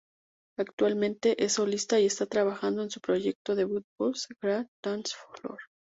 [0.57, 5.59] Actualmente es solista y está trabajando en su proyecto debut "God's Great Dance Floor".